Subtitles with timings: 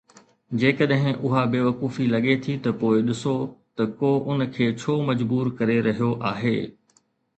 [0.61, 3.35] جيڪڏهن اها بيوقوفي لڳي ٿي ته پوءِ ڏسو
[3.75, 6.57] ته ڪو ان کي ڇو مجبور ڪري رهيو آهي